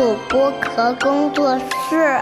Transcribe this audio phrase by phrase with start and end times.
[0.00, 2.18] 土播壳工作室。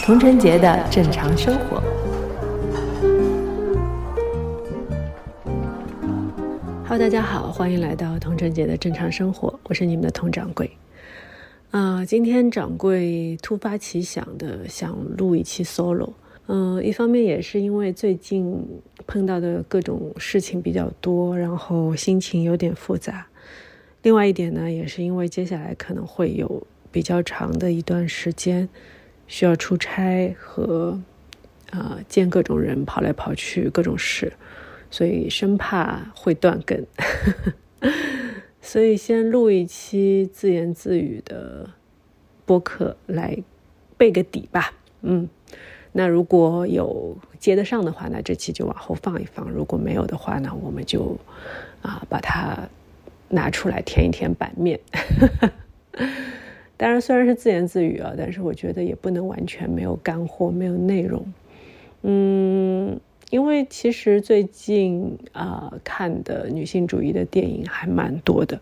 [0.00, 1.82] 童晨杰的正常生活。
[6.84, 10.70] Hello，大家好，欢迎来到童晨杰的正常生活，我是你们的童掌柜。
[11.72, 16.12] 啊，今天掌柜突发奇想的想录一期 solo。
[16.46, 18.62] 嗯，一方面也是因为最近
[19.06, 23.26] 碰到的各种事情比较多，然后心情有点复杂。
[24.02, 28.68] 另外一点呢，也是因为接下来可能会有比较长的一段时间
[29.26, 31.00] 需要出差和
[31.70, 34.30] 啊见各种人，跑来跑去各种事。
[34.90, 36.86] 所以生怕会断更，
[38.64, 41.68] 所以先录一期自言自语的
[42.46, 43.36] 播客来
[43.98, 44.72] 备个底吧。
[45.02, 45.28] 嗯，
[45.90, 51.18] 那如果有接得上的话，那这期就往后放一放；如果没有的话呢，我们就
[51.82, 52.68] 啊把它
[53.28, 54.78] 拿出来填一填版面。
[56.78, 61.32] 当然，虽然是自言自语啊，但是我觉得也不能完全没有干货、没有内容。
[62.02, 63.00] 嗯。
[63.32, 68.60] 因为其实最近啊看的女性主义的电影还蛮多的，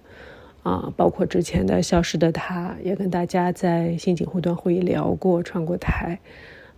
[0.63, 6.21] 啊，包括之前的《消失的她》，也跟大家在新景互动会议聊过，串过台，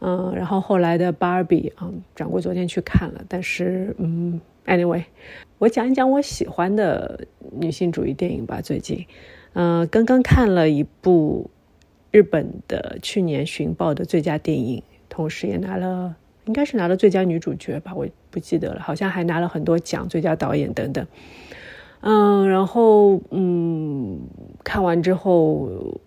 [0.01, 5.05] 嗯，然后后来的《芭比》啊，掌柜昨天去看了，但是嗯，anyway，
[5.59, 8.62] 我讲一讲我喜欢的女性主义电影吧。
[8.62, 9.05] 最近，
[9.53, 11.51] 嗯，刚刚看了一部
[12.11, 16.17] 日本的去年寻报的最佳电影，同时也拿了。
[16.47, 21.07] 应该是拿了最佳女主角吧，我不记得了，好像还拿了很多奖，最佳导演等等。
[22.01, 24.21] 嗯，然后嗯，
[24.65, 26.01] 看完之后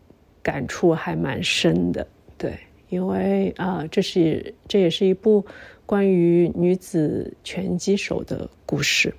[0.43, 2.05] 感触还蛮深的，
[2.37, 2.53] 对，
[2.89, 5.45] 因为啊，这是这也是一部
[5.85, 9.13] 关于女子拳击手的故事。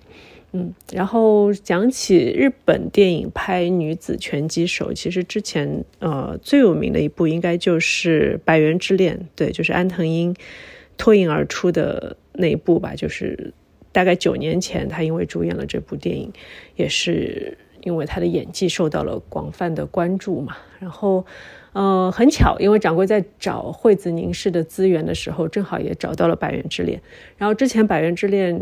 [0.52, 10.36] 嗯，然后讲起日本电影拍女子拳击手，其实之前呃最有名的一部应该就是《百元之恋》，对，就是安藤英。
[10.96, 13.52] 脱颖而出的那一部吧，就是
[13.92, 16.32] 大概九年前，他因为主演了这部电影，
[16.74, 20.56] 也是因为他的演技受到了广泛的关注嘛。
[20.78, 21.24] 然后，
[21.72, 26.98] 呃，很巧，因为掌柜在找惠子凝视的资源的时候，正好也找到了《百元之恋》。
[27.38, 28.60] 然后之前《百元之恋》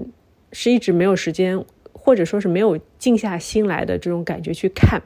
[0.52, 5.02] 是一直没有时间，或者说是没有静下心来的这种感觉去看，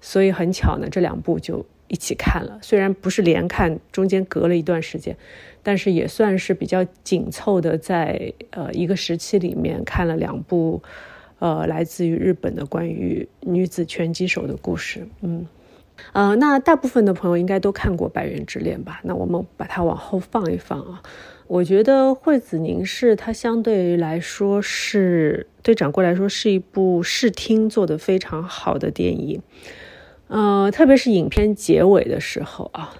[0.00, 2.58] 所以很巧呢，这两部就一起看了。
[2.62, 5.14] 虽然不是连看，中间隔了一段时间。
[5.62, 10.82] 但是也算是比较紧凑的，在呃一个时期里面看了两部，
[11.38, 15.06] 呃来自于日本的关于女子拳击手的故事。
[15.20, 15.46] 嗯，
[16.14, 19.02] 呃，那大部分的朋友应该都看过《百元之恋》吧？
[19.04, 21.02] 那我们把它往后放一放啊。
[21.46, 29.42] 我觉得惠子凝视它相对于来说是对掌柜来说是一部视听做的非常好的电影。
[30.30, 32.94] 呃，特别是影片结尾的时候啊，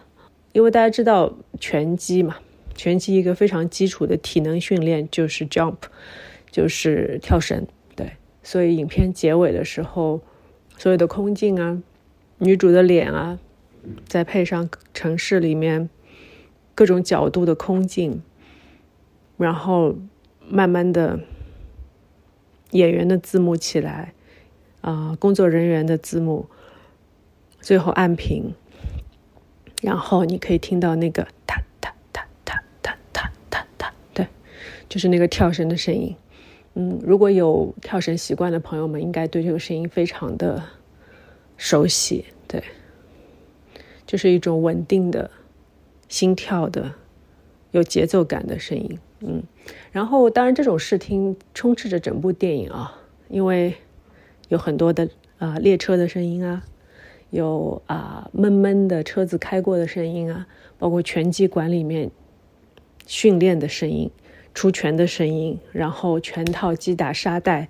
[0.52, 2.36] 因为大家知道拳击嘛。
[2.74, 5.76] 拳击一个非常基础的体能训练就是 jump，
[6.50, 7.66] 就是跳绳。
[7.94, 10.20] 对，所以影片结尾的时候，
[10.76, 11.80] 所有的空镜啊，
[12.38, 13.38] 女主的脸啊，
[14.08, 15.88] 再配上城市里面
[16.74, 18.22] 各种角度的空镜，
[19.36, 19.94] 然后
[20.48, 21.20] 慢慢的
[22.70, 24.14] 演员的字幕起来，
[24.80, 26.46] 啊，工作人员的字幕，
[27.60, 28.54] 最后按平，
[29.82, 31.26] 然后你可以听到那个。
[34.88, 36.16] 就是那个跳绳的声音，
[36.74, 40.64] 嗯，如果有跳绳习惯的朋友们，应该对这个声音非常的
[41.56, 42.64] 熟悉，对，
[44.04, 45.30] 就是一种稳定的
[46.08, 46.92] 心跳的、
[47.70, 49.44] 有节奏感的声音，嗯，
[49.92, 53.76] 然后当然这种视听充斥着整部电影啊，因为
[54.48, 56.64] 有很多的啊列车的声音啊，
[57.30, 60.46] 有啊闷闷的车子开过的声音啊，
[60.78, 62.10] 包括拳击馆里面
[63.06, 64.10] 训练的声音。
[64.52, 67.68] 出拳的声音，然后拳套击打沙袋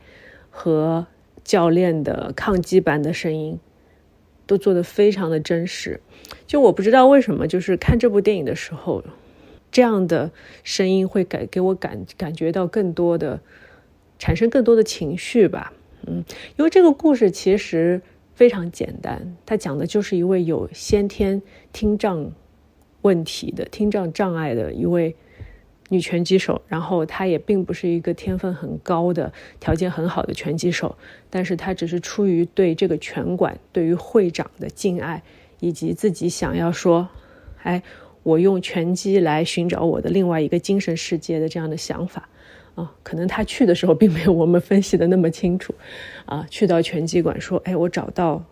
[0.48, 1.06] 和
[1.44, 3.60] 教练的抗击板的声音，
[4.46, 6.00] 都做的非常的真实。
[6.46, 9.04] 就我不知道为什么，就是看这部电影的时候，
[9.70, 10.32] 这样的
[10.64, 13.40] 声音会给给我感感觉到更多的
[14.18, 15.74] 产生更多的情绪吧。
[16.06, 16.24] 嗯，
[16.56, 18.00] 因为这个故事其实
[18.40, 21.42] 非常简单，它讲的就是一位有先天
[21.74, 22.32] 听障
[23.02, 25.14] 问题的听障障碍的一位。
[25.90, 30.96] 女拳击手，然后她也并不是一个天分很高的、条件很好的拳击手，
[31.28, 35.22] 但是她只是出于对这个拳馆、对于会长的敬爱，
[35.58, 37.08] 以及自己想要说
[37.64, 37.82] 哎，
[38.22, 42.30] 我用拳击来寻找我的另外一个精神世界的这样的想法。
[42.76, 45.74] 啊，可能他去的时候并没有我们分析的那么清楚，
[46.24, 48.44] 啊，去到拳击馆说，哎，我找到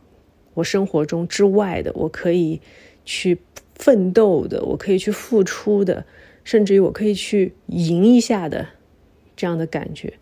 [0.54, 2.60] 我生活中之外的，我可以
[3.04, 3.38] 去
[3.76, 6.04] 奋斗的，我可以去付出的，
[6.42, 8.66] 甚至于我可以去赢一下的
[9.36, 10.12] 这样的感觉，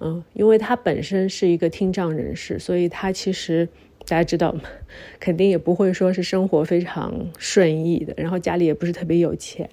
[0.00, 3.68] 嗯，因为他本身是一个听障人士，所以他其实
[4.00, 4.54] 大家知道，
[5.20, 9.70] 肯定也不会说是生活非常顺意的，然后家里也不是特别有钱，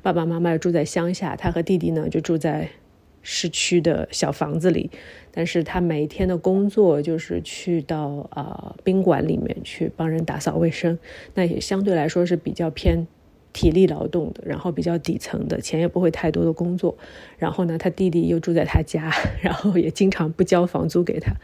[0.00, 2.70] 爸爸妈妈住在乡下，他和弟弟呢就住在。
[3.30, 4.90] 市区的小房子里，
[5.30, 10.98] 但是他每一天的工作就是去到啊宾馆里面去帮人打扫卫生，
[11.34, 13.06] 那也相对来说是比较偏
[13.52, 16.96] 体力劳动的，然后比较底层的，钱也不会太多的工作。
[17.36, 21.34] 然后呢，他弟弟又住在他家，然后也经常不交房租给他，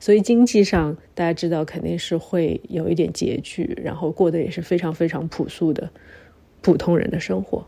[0.00, 5.90] 所以经济上大家知道肯定是会有一点拮据，然后过得也是非常非常朴素的
[6.62, 7.66] 普通人的生活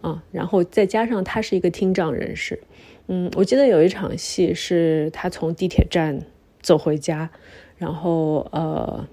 [0.00, 0.22] 啊。
[0.30, 2.60] 然后再加上他是一个听障人士。
[3.08, 6.20] 嗯，我记得有一场戏是他从地铁站
[6.60, 7.30] 走回家，
[7.76, 9.06] 然后呃，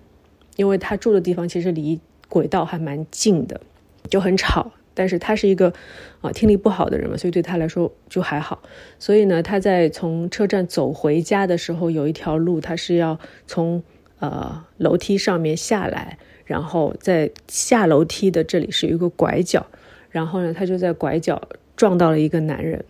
[0.56, 3.62] 因为他住的地方其实离轨道还蛮近的，
[4.10, 4.72] 就很吵。
[4.95, 5.74] 但是他是一个
[6.22, 8.62] 啊听力不好的人嘛，所以对他来说就还好。
[9.00, 13.81] 所以呢，他在从车站走回家的时候，有一条路他是要从
[14.19, 19.66] 呃楼梯上面下来，然后在下楼梯的这里是一个拐角，
[20.12, 21.42] 然后呢，他就在拐角
[21.75, 22.86] 撞到了一个男人。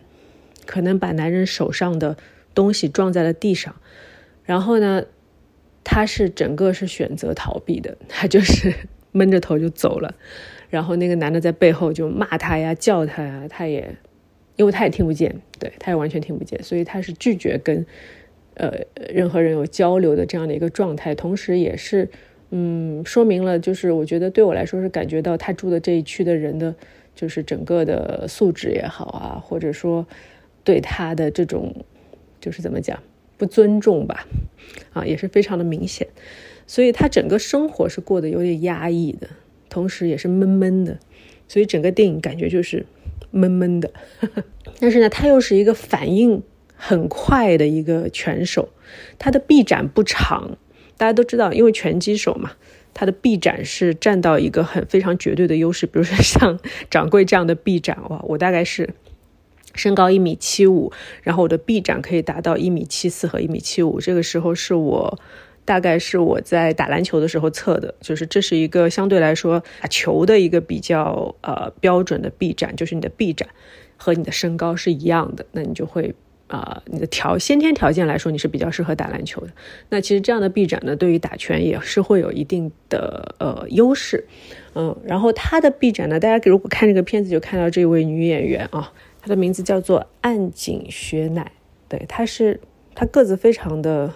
[0.66, 2.16] 可能把男人手上的
[2.54, 3.74] 东西撞在了地上，
[4.44, 5.04] 然后呢，
[5.82, 8.72] 他是整个是选择逃避的， 他就是
[9.12, 10.14] 闷着头就走了，
[10.70, 13.96] 然后那个男的在背后就骂他呀、叫他呀，他也，
[14.56, 17.84] 因为他也听不见，对，他也完全听不见，所以他是拒绝跟
[18.54, 18.72] 呃
[19.12, 22.08] 任何人有交流的这样的一个状态，同时也是
[22.50, 26.74] 嗯说明了，就是我觉得对我来说是感觉到他住的这一区的人的，
[27.14, 30.06] 就是整个的素质也好啊，或者说。
[30.64, 31.84] 对他的这种，
[32.40, 32.98] 就是怎么讲，
[33.36, 34.26] 不尊重吧，
[34.94, 36.08] 啊，也是非常的明显，
[36.66, 39.28] 所以他整个生活是过得有点压抑的，
[39.68, 40.98] 同时也是闷闷的，
[41.46, 42.86] 所以整个电影感觉就是
[43.30, 43.90] 闷闷的。
[44.80, 46.42] 但是呢，他又是一个反应
[46.74, 48.70] 很快的一个拳手，
[49.18, 50.56] 他的臂展不长，
[50.96, 52.52] 大家都知道，因为拳击手嘛，
[52.94, 56.58] 他的臂展是占到一个很非常绝对的优势，比如说像
[56.90, 58.88] 掌柜这样的臂展，哇，我大概是。
[59.74, 60.92] 身高一米七五，
[61.22, 64.00] 然后我的臂展可以达到一米七四和一米七五。
[64.00, 65.18] 这个时候是我，
[65.64, 73.48] 大概是我在打篮球的时候测的，就是这是一个相对来说打球的一个比较呃标准的臂展，就是你的臂展
[73.96, 76.14] 和你的身高是一样的，那你就会
[76.46, 79.48] 啊你的条先天条件来说你是比较适合打篮球的。
[79.88, 84.26] 那其实这样的臂展呢，对于打拳也是会有一定的呃优势，
[84.74, 88.92] 嗯，然后他的臂展呢，大家如果看这个片子就看到这位女演员啊。
[89.24, 91.50] 他的名字叫做岸井雪乃，
[91.88, 92.60] 对，他是
[92.94, 94.12] 他个子非常的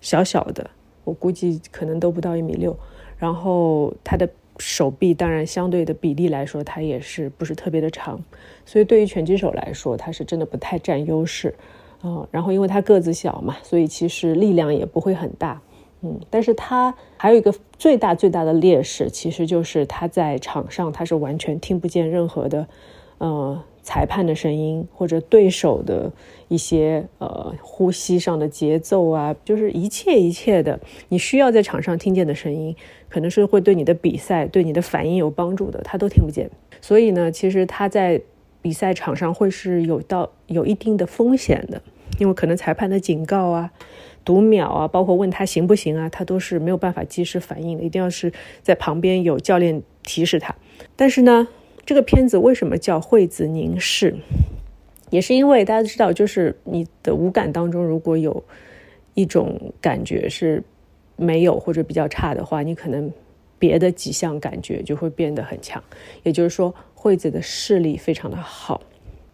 [0.00, 0.68] 小小的，
[1.04, 2.76] 我估计可能都不到一米六。
[3.16, 8.20] 然后他的手臂当然相对的比例来说，他也是不是特别的长，
[8.66, 11.54] 所以对于拳击手来说，他是真的不太占优势。
[12.02, 15.62] 嗯，然后因为他个子小嘛，所以其实力量也不会很大。
[16.00, 22.66] 嗯，但是他还有一个最大最大的劣势，其实就是他在场上他是完全听不见任何的，
[23.18, 23.62] 呃。
[23.90, 26.12] 裁判的声音，或者对手的
[26.46, 30.78] 一些呃呼吸上的节奏啊，就是一切一切的
[31.08, 32.76] 你需要在场上听见的声音，
[33.08, 36.48] 可能是会对你的比赛、对你的反应有帮助的，他都听不见。
[36.80, 38.22] 所以呢，其实他在
[38.62, 41.82] 比赛场上会是有到有一定的风险的，
[42.20, 43.72] 因为可能裁判的警告啊、
[44.24, 48.32] 读秒啊，包括问他行不行啊，他都是没有办法及时反应的，一定要是
[48.62, 50.54] 在旁边有教练提示他。
[50.94, 51.48] 但是呢。
[51.90, 54.14] 这个片子为什么叫惠子凝视？
[55.10, 58.44] 也是因为大家知道，就是你的五感当中，如果有
[59.14, 60.62] 一种感觉是
[61.16, 63.12] 没有或者比较差的话，你可能
[63.58, 65.82] 别的几项感觉就会变得很强。
[66.22, 68.80] 也就是说，惠子的视力非常的好，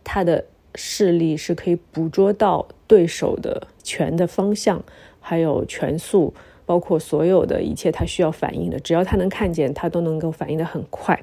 [0.03, 0.43] 她的
[0.75, 4.83] 视力是可以捕捉到对手的拳的方向，
[5.21, 6.33] 还有拳速。
[6.67, 11.19] 包括所有的一切，他需要反应的，只要他能看见，他都能够反应的很快。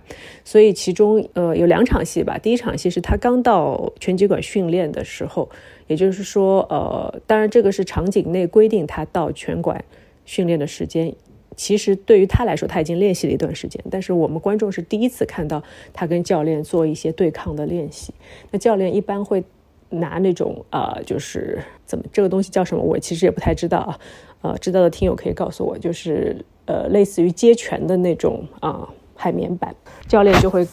[0.45, 5.49] 所以其中呃有两场戏吧，第一场戏是他刚到拳击馆训练的时候，
[5.87, 9.83] 也就是说呃，当然这个是场景内规定他到拳馆
[10.25, 11.13] 训练的时间。
[11.55, 15.61] 其实对于他来说，他已经练习了一段时间，但是我们观众是第一次看到
[15.93, 18.11] 他跟教练做一些对抗的练习。
[18.49, 19.43] 那教练一般会
[19.89, 23.99] 拿那种呃，就是怎么这个东西叫什么，我其实也不太知道啊。
[24.43, 29.75] 呃，知道的听友可以告诉我，就是呃，类似于接拳的那种啊海绵板，
[30.07, 30.67] 教练就会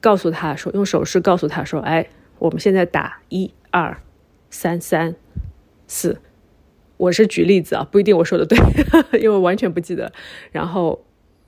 [0.00, 2.06] 告诉他说，用手势告诉他说，哎，
[2.38, 4.00] 我们现在打一二
[4.50, 5.16] 三三
[5.88, 6.20] 四。
[6.98, 8.58] 我是举例子啊，不一定我说的对，
[9.20, 10.10] 因为完全不记得。
[10.50, 11.04] 然后，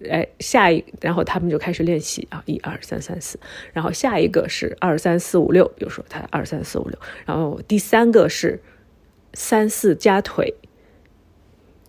[0.07, 3.41] 哎，下一，然后他们就开始练习啊，一二三三四。
[3.73, 6.99] 然后下一个是二三四五六，比如说他二三四五六。
[7.25, 8.61] 然后第三个是
[9.33, 10.55] 三四加腿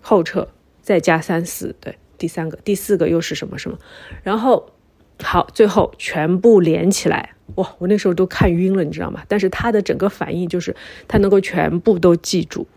[0.10, 0.48] 后撤，
[0.82, 3.78] 再加三四，对，第三个，第四个又是什么什么？
[4.24, 4.72] 然后
[5.22, 9.24] 好，最后全部连起来，哇，我那时候都看晕了，你知道吗？
[9.28, 10.75] 但是他的整个反应就是
[11.08, 12.68] 他能够全部都记住。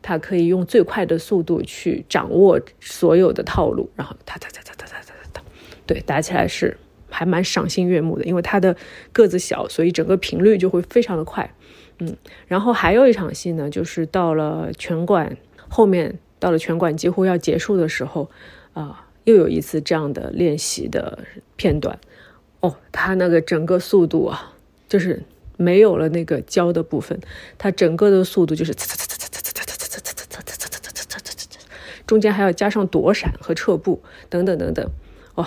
[0.00, 5.42] 他可以用最快的速度去掌握所有的套路，然后他他他他他他他他，
[5.84, 6.74] 对，打起来是
[7.10, 8.24] 还蛮赏心悦目的。
[8.24, 8.74] 因为他的
[9.12, 11.52] 个子小，所以整个频率就会非常的快。
[11.98, 12.16] 嗯，
[12.46, 15.36] 然后还有一场戏呢，就是到了拳馆
[15.68, 18.30] 后面，到了拳馆几乎要结束的时候
[18.72, 21.18] 啊又有一次这样的练习的
[21.56, 21.98] 片段。
[22.60, 24.54] 哦他那个整个速度啊
[24.88, 25.22] 就是
[25.56, 27.18] 没有了那个教的部分
[27.56, 31.58] 他整个的速度就是嚓嚓嚓嚓嚓嚓嚓嚓嚓嚓嚓嚓嚓嚓嚓
[32.06, 34.90] 中间还要加上躲闪和撤步等等等等。
[35.34, 35.46] 哦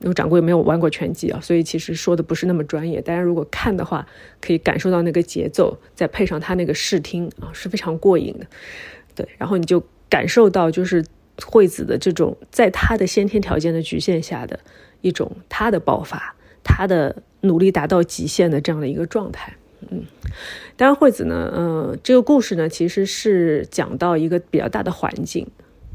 [0.00, 4.06] 因为掌柜没有玩过拳击啊所以其实说的不是那么专业大家如果看的话
[4.40, 8.46] 可以感受到那个节奏再配上他那个视听啊是非常过瘾的。
[9.14, 11.02] 对然后你就感受到就是
[11.46, 14.60] 惠子的这种在他的先天条件的局限下的
[15.00, 19.54] 一种他的爆发，他的努力达到极限的这样的一个状态。
[19.88, 20.02] 嗯，
[20.76, 25.46] 当然惠子呢，呃，这个故事呢，其实是讲到一个比较大的环境。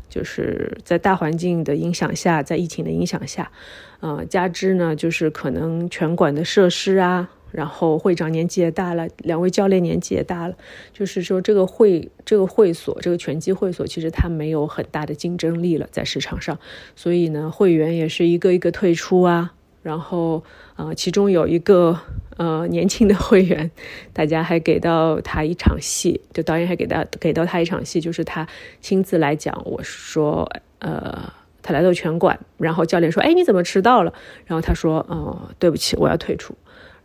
[0.07, 3.51] 就是在大环境的影响下，在疫情的影响下，
[3.99, 10.55] 呃，加之呢，就是可能拳馆的设施啊，然后会长年纪也大了，两位教练年纪也大了，
[10.91, 16.59] 就是说这个会这个会所，这个拳击会所，其实它没有很大的竞争力了，在市场上，
[16.97, 19.53] 所以呢，会员也是一个一个退出啊。
[19.81, 20.43] 然后，
[20.77, 21.99] 呃，其中有一个
[22.37, 23.69] 呃年轻的会员，
[24.11, 28.47] 大家还给到他一场戏，就导演还给到给到他一场戏，就是他
[28.81, 29.61] 亲自来讲。
[29.63, 31.31] 我说，呃，
[31.61, 34.11] 他来到拳馆，然后教练说：“哎，你怎么迟到了？”
[34.47, 36.55] 然后他说：“呃，对不起，我要退出。”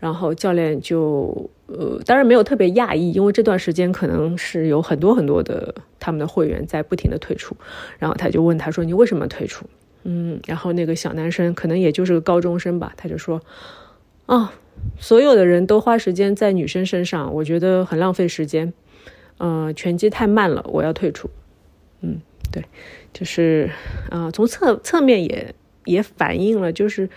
[0.01, 7.55] 然后教练就呃，当然没有特别讶异，因为这段时间可能是有很多很多的他们的会员在不停的退出。
[7.99, 9.65] 然后他就问他说：“你为什么退出？”
[10.03, 13.41] 嗯，然后那个小男生可能也就是个高中生吧，他就说
[14.27, 14.53] ：“啊，
[14.99, 18.73] 所有的人都花时间在女生身上，我觉得很浪费时间。
[19.37, 21.29] 呃，拳击太慢了，我要退出。”
[22.01, 22.65] 嗯，对，
[23.13, 23.71] 就是
[24.09, 25.55] 啊，从侧侧面也
[25.85, 27.11] 也反映了，就是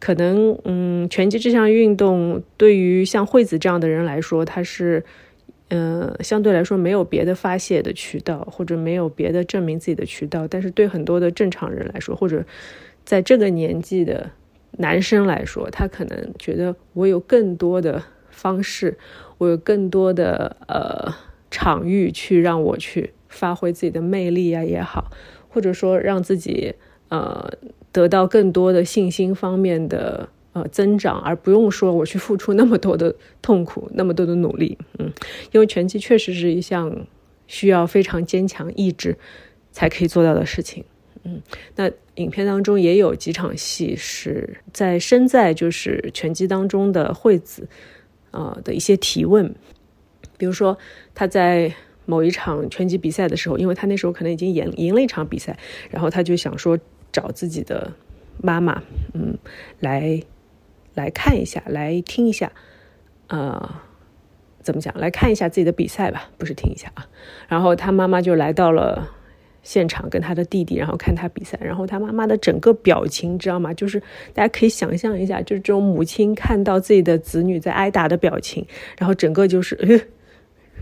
[0.00, 5.04] 可能嗯，拳击这项运动对于像惠子这样的人来说，他是。
[5.70, 10.48] 嗯，相对来说没有别的发泄的渠道，或者没有别的证明自己的渠道。
[10.48, 12.42] 但是对很多的正常人来说，或者
[13.04, 14.30] 在这个年纪的
[14.78, 18.96] 男生来说，他可能觉得我有更多的方式，
[19.36, 21.14] 我有更多的呃
[21.50, 25.10] 场域去让我去发挥自己的魅力啊也好，
[25.50, 26.74] 或者说让自己
[27.10, 27.46] 呃
[27.98, 30.28] 得到更多的信心方面的。
[30.54, 35.12] 呃，增长而不用说我去付出那么多的痛苦，那么多的努力，嗯，
[35.52, 37.06] 因为拳击确实是一项
[37.46, 39.16] 需要非常坚强意志
[39.70, 40.82] 才可以做到的事情，
[41.22, 41.40] 嗯，
[41.76, 47.68] 那影片当中也有几场戏是在身在就是拳击当中的惠子，
[48.30, 49.54] 呃的一些提问，
[50.38, 50.76] 比如说
[51.14, 51.72] 他在
[52.06, 55.56] 某一场拳击比赛的时候，因为他那时候可能已经赢赢了一场比赛，
[55.90, 56.76] 然后他就想说
[57.12, 57.92] 找自己的
[58.42, 58.82] 妈妈，
[59.14, 59.36] 嗯，
[59.80, 60.22] 来。
[60.94, 62.50] 来看一下，来听一下，
[63.28, 63.70] 呃，
[64.62, 64.92] 怎么讲？
[64.98, 67.06] 来看一下自己的比赛吧，不是听一下啊。
[67.46, 69.08] 然后他妈妈就来到了
[69.62, 71.56] 现场，跟他的弟弟，然后看他比赛。
[71.62, 73.72] 然后他妈妈的整个表情，知道吗？
[73.72, 74.00] 就是
[74.34, 78.66] 大家可以想象一下，就是这种母亲看到自己的子女在挨打的表情，
[78.98, 79.76] 然后整个就是，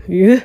[0.07, 0.41] 呃，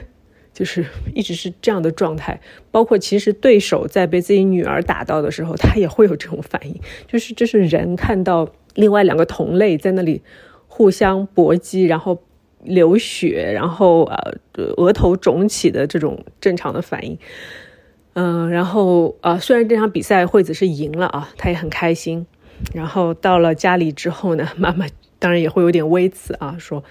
[0.52, 2.40] 就是一直是这样的状态。
[2.70, 6.74] 包括其实对手在被自己女儿打到的时候，他也会有这种反应。
[7.06, 8.48] 就是这是人看到。
[8.74, 10.22] 另外两个同类在那里
[10.66, 12.22] 互相搏击，然后
[12.62, 14.32] 流血，然后呃
[14.78, 17.18] 额头肿起的这种正常的反应，
[18.14, 22.26] 嗯，然后啊虽然这场比赛惠子是赢了啊，他也很开心。
[22.72, 24.86] 然后到了家里之后呢，妈妈
[25.18, 26.82] 当然也会有点微词啊，说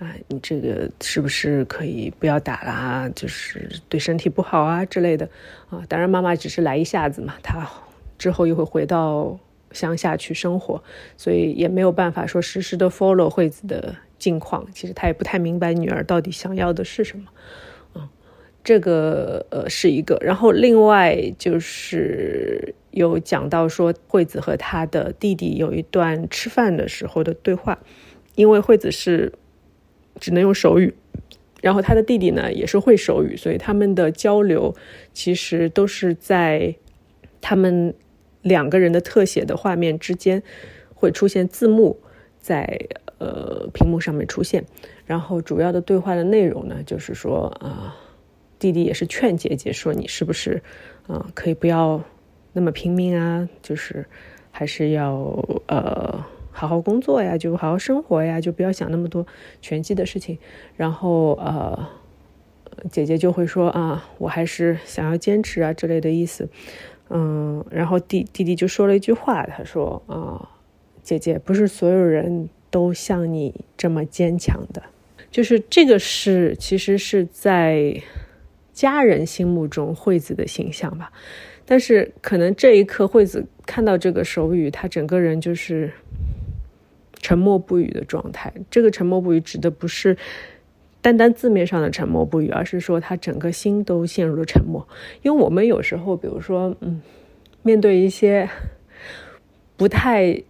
[0.00, 3.08] 啊你这个是不是可以不要打啦？
[3.14, 5.28] 就是对身体不好啊之类的
[5.68, 5.80] 啊。
[5.88, 7.70] 当然妈妈只是来一下子嘛，她
[8.18, 9.38] 之后又会回到。
[9.72, 10.82] 乡下去生活，
[11.16, 14.66] 所以也没有办法说实时的 follow 惠子的近况。
[14.72, 17.26] 其实他也不太明白女儿到底想要的是什么。
[17.94, 18.08] 嗯，
[18.64, 20.18] 这个呃是一个。
[20.22, 27.78] 然后另外就是有讲到说惠子和她的弟弟有一段吃饭的时候的对话，
[28.34, 29.32] 因为惠子是
[30.18, 30.94] 只能用手语，
[31.60, 34.74] 然后他的弟弟呢也是会手语，所以他们的交流
[35.12, 36.74] 其实都是在
[37.40, 37.94] 他们
[38.42, 40.42] 两个人的特写的画面之间
[40.94, 42.00] 会出现字幕
[42.38, 42.78] 在
[43.18, 44.64] 呃屏幕上面出现，
[45.06, 47.96] 然后主要的对话的内容呢就是说啊，
[48.58, 50.62] 弟弟也是劝姐姐说你是不是
[51.06, 52.02] 啊可以不要。
[52.52, 54.04] 那么拼命啊，就是
[54.50, 55.14] 还是要
[55.68, 59.26] 呃好好工作呀，就好好生活呀，就不要想那么多
[59.60, 60.38] 拳击的事情。
[60.76, 61.88] 然后呃，
[62.90, 66.48] 姐姐就会说啊，我还是想要坚持啊之类的意思。
[67.08, 70.48] 嗯，然后弟弟弟就说了一句话，他说啊，
[71.02, 74.82] 姐姐不是所有人都像你这么坚强的，
[75.30, 78.00] 就是这个是其实是在
[78.72, 81.12] 家人心目中惠子的形象吧。
[81.66, 85.92] 但是可能这一刻，惠子看到这个手语，她整个人就是
[87.20, 88.52] 沉默不语的状态。
[88.70, 90.16] 这个沉默不语指的不是
[91.00, 94.86] 单单字面上的沉默不语，而是说他整个心都陷入了沉默。
[95.22, 97.00] 因为我们有时候，比如说，嗯，
[97.62, 98.48] 面对一些
[99.76, 100.42] 不太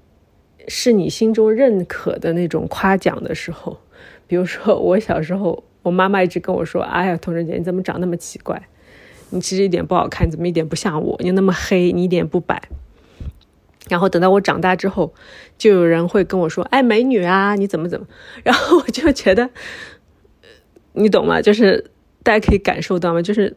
[0.67, 3.79] 是你心中认可的那种夸奖的时候，
[4.27, 8.61] 比如说我小时候，我妈妈一直跟我说：“哎呀，童晨姐，你怎么长那么奇怪？”
[9.33, 11.17] 你其实一点不好看，怎么一点不像我？
[11.21, 12.61] 你那么黑，你一点不白。
[13.91, 15.13] 然后等到我长大之后，
[15.59, 18.07] 就有人会跟我说：“哎，美女啊，你怎么怎么？”
[18.43, 19.51] 然后我就觉得，
[20.95, 21.43] 你懂吗？
[21.43, 21.91] 就是
[22.23, 23.21] 大家可以感受到吗？
[23.21, 23.57] 就是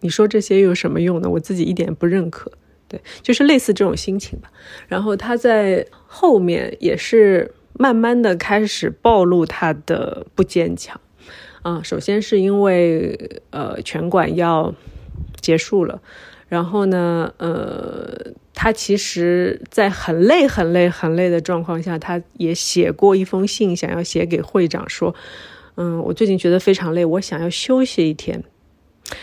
[0.00, 1.28] 你说这些又有什么用呢？
[1.30, 2.52] 我自己一点不认可。
[2.86, 4.52] 对，就是类似这种心情吧。
[4.86, 11.00] 然后他在后面也是慢慢的开始暴露他的不坚强。
[11.62, 14.74] 啊，首先是因为呃拳馆要
[15.40, 16.02] 结束了，
[16.46, 25.14] 然后呢，呃，他其实在很累、很累、很累的状况下，他也写过一封信，想要写给会长说，
[25.74, 28.42] 嗯，我最近觉得非常累，我想要休息一天。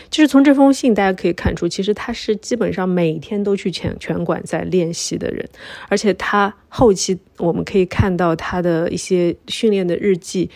[0.08, 5.48] 就是从这封信大家可以看出，其实他是基本上每天都去拳拳馆在练习的人，
[5.88, 10.50] 而且他后期我们可以看到他的一些训练的日记。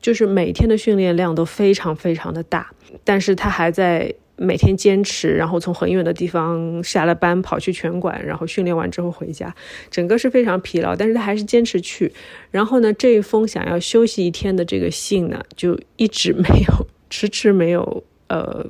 [0.00, 2.70] 就是每天的训练量都非常非常的大，
[3.04, 9.54] 但是他还在每天坚持，然后从很远的地方下了班跑去拳馆，然后训练完之后回家，
[9.90, 12.12] 整个是非常疲劳，但是他还是坚持去。
[12.50, 18.66] 然后呢，这一封想要休息一天的这个信呢，就一直没有，迟迟没有，呃，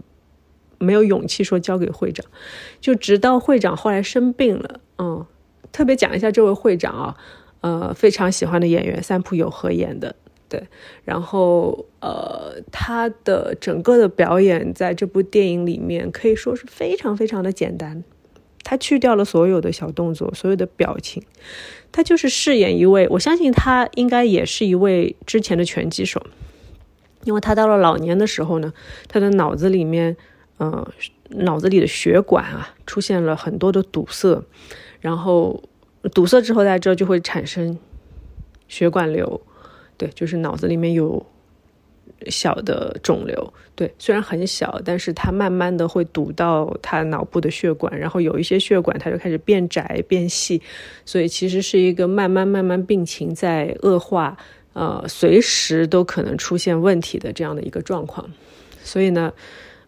[0.79, 2.25] 没有勇气说交给会长，
[2.81, 5.25] 就直到会长后来生病了，嗯，
[5.73, 7.17] 特别讲一下这位会长啊，
[7.63, 10.15] 呃，非常喜欢的演员三浦友和演的。
[10.47, 10.63] 对，
[11.05, 18.05] 然后呃，他的整个的表演在这部电影里面可以说是非常非常的简单，
[18.63, 21.23] 他去掉了所有的小动作，所有的表情，
[21.91, 26.25] 他就是饰演一位，我相信他应该也是一位之前的拳击手，
[27.25, 28.73] 因为他到了老年的时候呢，
[29.09, 30.17] 他的脑子里面，
[30.59, 30.87] 呃，
[31.31, 34.45] 脑子里的血管啊出现了很多的堵塞，
[35.01, 35.65] 然后
[36.13, 37.77] 堵塞之后，大家知道就会产生
[38.69, 39.41] 血管瘤。
[40.05, 41.25] 对，就是脑子里面有
[42.29, 50.61] 小的肿瘤，对，虽然很小，但是它慢慢的会堵到他脑部的血管，然后有一些血管它就开始变窄变细，
[51.07, 54.37] 所以其实是一个慢慢慢慢病情在恶化，
[54.75, 58.29] 呃，随时都可能出现问题的这样的一个状况，
[58.83, 59.33] 所以呢，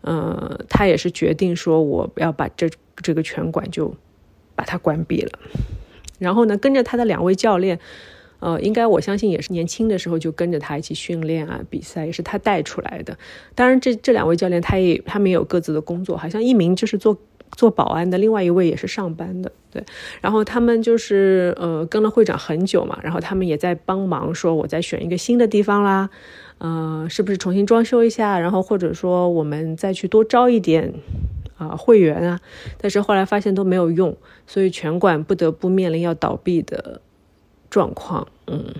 [0.00, 3.94] 呃，他也是决定说我要把这这个拳馆就
[4.54, 5.38] 把它关闭了，
[6.18, 7.78] 然后呢，跟着他的两位教练。
[8.38, 13.16] 呃，应该我相信也是年轻的时候就跟着他一起训练啊，比赛也是他带出来的。
[13.54, 17.16] 当然，这这两位教练他也他们也有各自的工作，好像一名就是做
[17.52, 19.50] 做保安的，另外一位也是上班的。
[19.70, 19.82] 对，
[20.20, 26.10] 然后他们就是呃跟了会长很久嘛，然后他们也在帮忙说，我再选一个新的地方啦，
[26.58, 30.92] 呃，是不是重新装修一下，然后或者说我们再去多招一点
[31.56, 32.40] 啊会员啊？
[32.78, 37.00] 但是后来发现都没有用，所以拳馆不得不面临要倒闭的。
[37.76, 38.74] 状况，嗯，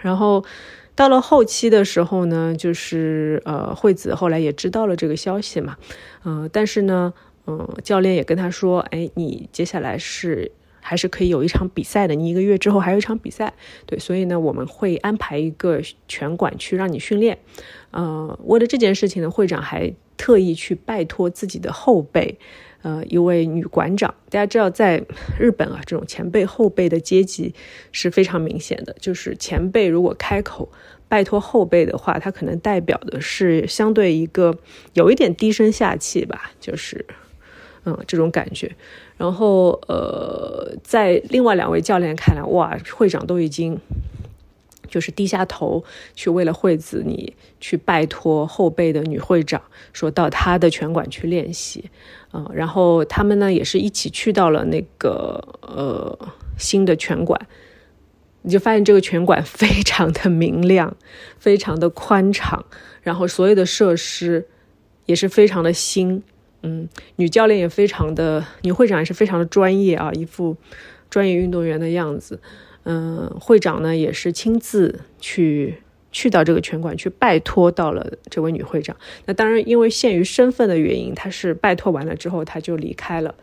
[0.00, 0.44] 然后
[0.96, 5.76] 到了后期的时候呢，就是呃，惠子后来也知道了这个消息嘛，
[6.24, 7.14] 嗯，但是呢，
[7.46, 10.50] 嗯，教练也跟他说，哎，你接下来是
[10.80, 13.54] 还是可以有一场比赛的，你一个月之后还有一场比赛，
[13.86, 17.38] 对，所以呢，我们会安排一个拳馆去让你训练，
[17.92, 22.40] 呃，为了这件事情呢，会长还特意去拜托自己的后辈。
[22.82, 25.02] 呃，一位女馆长，大家知道，在
[25.38, 27.54] 日本啊，这种前辈后辈的阶级
[27.92, 28.94] 是非常明显的。
[29.00, 30.68] 就是前辈如果开口
[31.08, 34.56] 拜托后辈的话，他可能代表的是相对一个
[34.94, 37.06] 有一点低声下气吧，就是
[37.84, 38.70] 嗯，这种感觉。
[39.16, 43.78] 然后呃，在另外两位教练看来，哇，会长都已经
[44.92, 45.82] 就是低下头
[46.14, 49.62] 去为了惠子你去拜托后辈的女会长，
[49.94, 51.90] 说到她的拳馆去练习，
[52.30, 56.18] 啊，然后他们呢也是一起去到了那个呃
[56.58, 57.40] 新的拳馆。
[58.42, 60.94] 你就发现这个拳馆非常的明亮，
[61.38, 62.64] 非常的宽敞，
[63.00, 64.46] 然后所有的设施
[65.06, 66.22] 也是非常的新，
[66.62, 70.56] 嗯，女教练也非常的，女会长也是非常的专业啊，一副
[71.08, 72.40] 专业运动员的样子，
[72.84, 83.34] 嗯，会长呢也是亲自去去到这个拳馆去拜托到了这位女会长，那当然因为限于身份的原因，他是拜托完了之后他就离开了，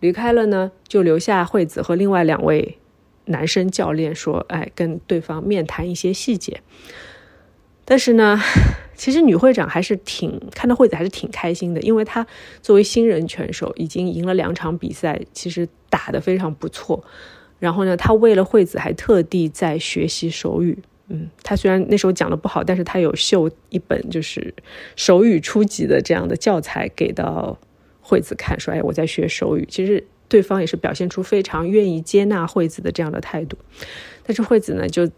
[0.00, 2.78] 离开了呢就留下惠子和另外两位。
[3.30, 6.62] 男生教练说：“哎，跟对方面谈一些细节。”
[7.84, 8.40] 但是呢，
[8.94, 12.26] 其实女会长还是挺看到惠子还是挺开心的，因为她
[12.62, 17.04] 作为新人拳手，已经赢了两场比赛，其实打得非常不错。
[17.58, 20.78] 然后呢，他为了惠子还特地在学习手语。
[21.08, 24.54] 嗯，他虽然那时候讲的不好，但是他有秀一本就是
[24.96, 27.58] 手语初级的这样的教材给到
[28.00, 30.04] 惠子看，说：“哎，我在学手语。”其实。
[30.30, 33.56] 对方也是表现出非常愿意接纳惠子的这样的态度，
[34.26, 35.08] 但是惠子呢，就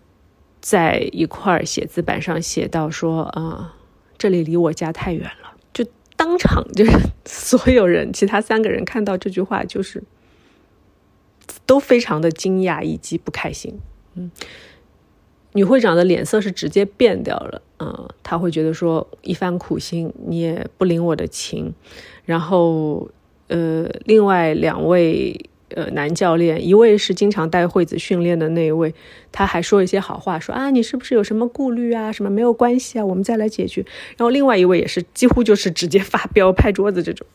[0.61, 3.75] 在一块写字板上写到说：“啊，
[4.17, 6.93] 这里离我家太远了。”就当场就是
[7.25, 10.01] 所有人，其他三个人看到这句话，就是
[11.71, 13.79] 都非常的惊讶以及不开心。
[14.17, 14.29] 嗯，
[15.53, 17.63] 女会长的脸色是直接变掉了。
[17.79, 21.73] 嗯，她会觉得说一番苦心你也不领我的情，
[22.25, 23.09] 然后。
[23.53, 28.95] 呃，另外两位呃男教练，一位是经常带惠子训练的那一位，
[29.33, 32.13] 他还说一些好话，说啊，你是不是有什么顾虑啊？
[32.13, 33.85] 什么没有关系啊，我们再来解决。
[34.17, 37.27] 然后另外一位也是几乎就是直接发飙、拍桌子这种，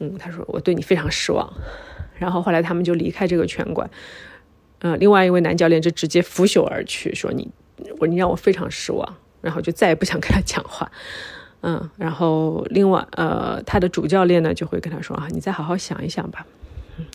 [0.00, 1.48] 嗯，他说我对你非常失望。
[2.22, 3.90] 然后后来他们就离开这个拳馆，
[4.78, 7.50] 呃，另外一位男教练就直接拂袖而去，说你
[7.98, 10.88] 我你让我非常失望，然后就再也不想跟他讲话。
[11.62, 16.46] 嗯，然后另外，呃，他的主教练呢就会跟他说啊，你再好好想一想吧。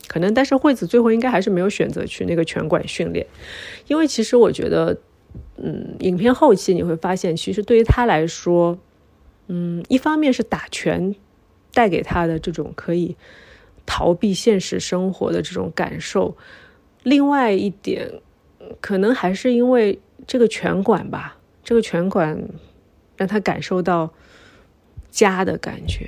[0.08, 3.26] 可能，但是惠子最后应该还是没有选择去那个拳馆训练，
[3.88, 4.98] 因为其实我觉得，
[5.56, 8.78] 嗯，影片后期你会发现，其实对于他来说，
[9.48, 11.16] 嗯，一方面是打拳
[11.74, 13.16] 带给他的这种可以
[13.88, 16.38] 逃避现实生活的这种感受，
[17.02, 18.22] 另外一点，
[18.80, 22.48] 可能还是因为这个拳馆吧，这个拳馆
[23.16, 24.14] 让他感受到。
[25.10, 26.08] 家的感觉，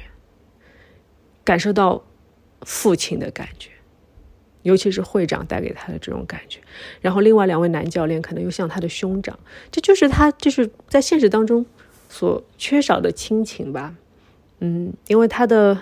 [1.43, 2.03] 感受到
[2.61, 3.71] 父亲的感觉，
[4.61, 6.59] 尤其是会长带给他的这种感觉。
[7.01, 9.39] 然后另外两位男教练可能又像他的兄长，
[9.71, 11.65] 这就是他就是在现实当中
[12.07, 13.95] 所缺少的亲情吧。
[14.59, 15.81] 嗯，因为他的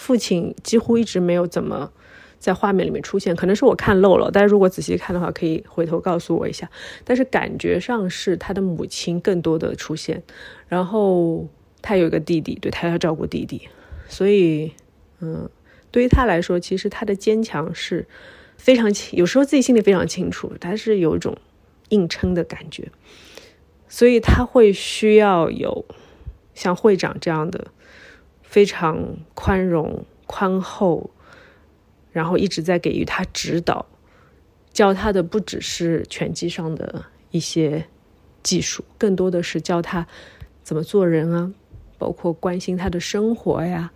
[0.00, 1.92] 父亲几乎一直没有怎么
[2.38, 4.30] 在画面里面出现，可能是我看漏了。
[4.32, 6.70] 但是如果仔细看的话，可以回头告诉我一下。
[7.04, 10.22] 但是感觉上是他的母亲更多的出现，
[10.68, 11.48] 然后。
[11.82, 13.66] 他有一个弟弟，对他要照顾弟弟，
[14.06, 14.70] 所以，
[15.20, 15.48] 嗯，
[15.90, 18.06] 对于他来说，其实他的坚强是
[18.58, 21.34] 非常清，有时候自己心里非常清楚，他是有一种
[21.88, 22.92] 硬撑的感觉，
[23.88, 25.86] 所以他会需要有
[26.52, 27.68] 像会长这样的
[28.50, 31.08] 非常宽容、宽厚，
[32.10, 33.86] 然后一直在给予他指导，
[34.72, 37.86] 教他的不只是拳击上的一些
[38.42, 40.04] 技术，更多的是教他
[40.64, 41.52] 怎么做人啊。
[41.96, 43.92] 包括关心他的生活呀，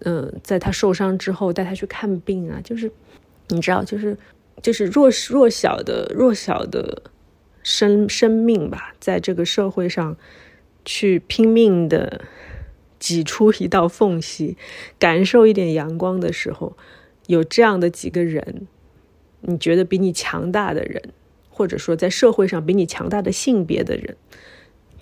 [0.00, 2.90] 嗯，在他受伤之后带他去看病啊，就是
[3.48, 4.16] 你知道，就是
[4.60, 7.02] 就是弱弱小的弱小的
[7.62, 10.16] 生生命吧，在这个社会上
[10.86, 12.22] 去拼命的
[12.98, 14.56] 挤出一道缝隙，
[14.98, 16.76] 感受一点阳光的时候，
[17.26, 18.66] 有这样的几个人，
[19.40, 21.12] 你觉得比你强大的人，
[21.50, 24.16] 或者说在社会上比你强大的性别的人，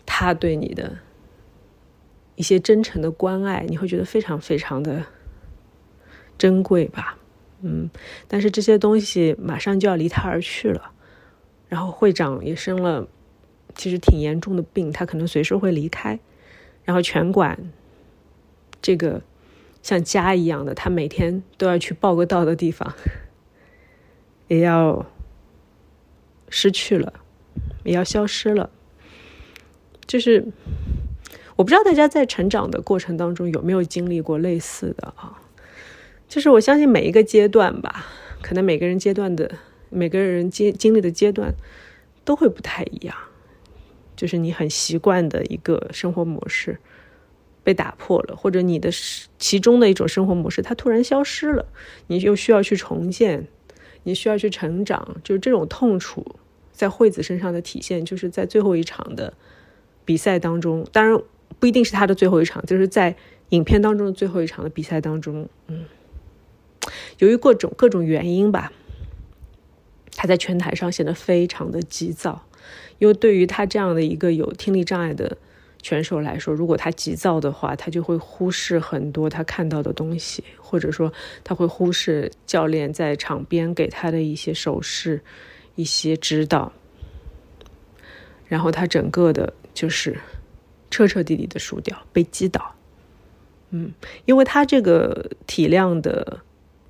[0.04, 0.98] 他对你的。
[2.38, 5.06] 一些真诚的关爱，你会觉得非常非常的
[6.36, 7.16] 珍贵吧？
[7.62, 7.88] 嗯，
[8.28, 10.92] 但是这些东西马上就要离他而去了。
[11.66, 13.08] 然后会长也生了
[13.74, 16.20] 其实挺严重的病，他可能随时会离开。
[16.84, 17.58] 然后拳馆
[18.86, 19.20] 这个
[19.82, 22.94] 像家一样的，他每天都要去报个到的地方，
[24.46, 25.04] 也要
[26.48, 27.12] 失去了，
[27.82, 28.70] 也要消失了，
[30.06, 30.46] 就是。
[31.56, 35.40] 我不知道大家在成长的过程当中有没有经历过类似的啊？
[36.28, 38.06] 就是我相信每一个阶段吧，
[38.42, 39.50] 可能每个人阶段的
[39.88, 41.54] 每个人经经历的阶段
[42.26, 43.16] 都会不太一样。
[44.14, 46.78] 就是你很习惯的一个生活模式，
[47.66, 48.90] 被打破了，或者你的
[49.40, 51.66] 其中的一种生活模式它突然消失了，
[52.06, 53.48] 你又需要去重建，
[54.04, 56.36] 你需要去成长，就是这种痛楚
[56.70, 59.34] 在惠子身上的体现，就是在最后一场的
[60.04, 61.20] 比赛当中，当然
[61.58, 63.16] 不一定是他的最后一场，就是在
[63.48, 65.86] 影片当中的最后一场的比赛当中，嗯，
[67.18, 68.70] 由于各种各种原因吧，
[70.14, 72.46] 他在拳台上显得非常的急躁，
[73.00, 75.36] 因为对于他这样的一个有听力障碍的。
[75.82, 81.12] 选手来说，如果他急躁的话，他就会忽视很多他看到的东西，或者说
[81.44, 85.22] 他会忽视教练在场边给他的一些手势、
[85.76, 86.72] 一些指导，
[88.46, 90.18] 然后他整个的就是
[90.90, 92.74] 彻彻底底的输掉，被击倒。
[93.70, 93.92] 嗯，
[94.24, 96.40] 因为他这个体量的，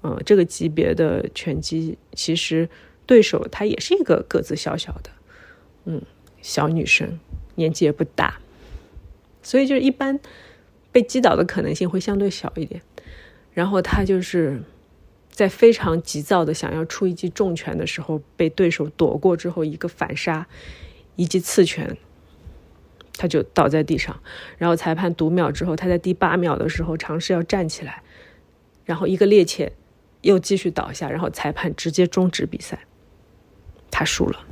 [0.00, 2.68] 呃，这个级别的拳击，其实
[3.04, 5.10] 对手他也是一个个子小小的，
[5.84, 6.00] 嗯，
[6.40, 7.18] 小女生，
[7.56, 8.38] 年纪也不大。
[9.46, 10.18] 所以就是一般
[10.90, 12.82] 被击倒的可能性会相对小一点，
[13.52, 14.60] 然后他就是
[15.30, 20.48] 在非常急躁的想要出一记重拳的时候，被对手躲过之后一个反杀，
[21.14, 21.96] 一记刺拳，
[23.16, 24.20] 他就倒在地上。
[24.58, 28.02] 然后裁判读秒之后，他在第八秒的时候尝试要站起来，
[28.84, 29.70] 然后一个趔趄
[30.22, 32.80] 又继续倒下，然后裁判直接终止比赛，
[33.92, 34.44] 他输了。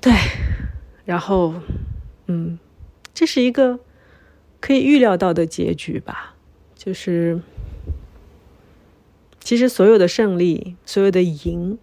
[0.00, 0.10] 对，
[1.04, 1.52] 然后。
[2.28, 2.58] 嗯，
[3.12, 3.80] 这是一个
[4.60, 6.36] 可以预料到的结局吧？
[6.76, 7.40] 就是，
[9.40, 11.78] 其实所有的胜利，所有的赢，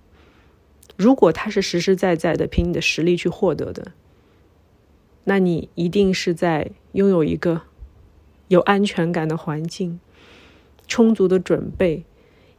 [0.96, 3.92] 如果它是实实在在的凭你的实力去获得的，
[5.24, 7.64] 那你一定是在拥有一个
[8.48, 10.00] 有安全感的环境、
[10.88, 12.06] 充足的准备，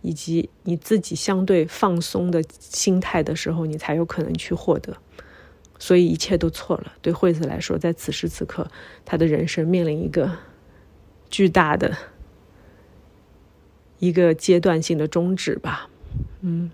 [0.02, 4.96] 以及你自己相对放松的心态的时候，你才有可能去获得。
[5.78, 6.92] 所以一切都错了。
[7.02, 8.70] 对惠子来说，在此时此刻，
[9.04, 10.38] 他的人生面临一个
[11.30, 11.96] 巨大的
[13.98, 15.88] 一个阶段性的终止吧。
[16.40, 16.70] 嗯，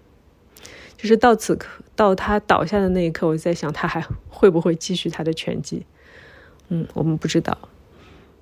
[0.96, 5.86] 就是到此刻，到他倒下的那一刻，我在想，他还会不会继续他的拳击？
[6.68, 7.56] 嗯，我们不知道。